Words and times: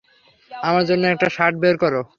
আমার 0.51 0.83
জন্য 0.85 1.03
একটা 1.05 1.27
শার্ট 1.35 1.55
বের 1.63 1.75
করো। 1.77 2.01